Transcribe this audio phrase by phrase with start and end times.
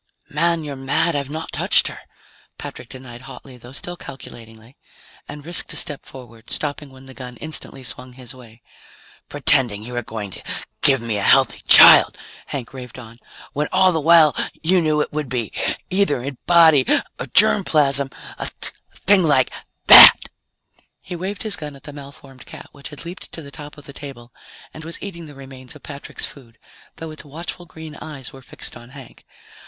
[0.29, 1.99] "Man, you're mad; I've not touched her!"
[2.57, 4.75] Patrick denied hotly though still calculatingly,
[5.27, 8.63] and risked a step forward, stopping when the gun instantly swung his way.
[9.29, 10.41] "Pretending you were going to
[10.81, 12.17] give me a healthy child,"
[12.47, 13.19] Hank raved on,
[13.53, 15.51] "when all the while you knew it would be
[15.91, 16.83] either in body
[17.19, 18.09] or germ plasm
[18.39, 18.49] a
[19.05, 19.51] thing like
[19.85, 20.17] that!"
[20.99, 23.85] He waved his gun at the malformed cat, which had leaped to the top of
[23.85, 24.33] the table
[24.73, 26.57] and was eating the remains of Patrick's food,
[26.95, 29.27] though its watchful green eyes were fixed on Hank.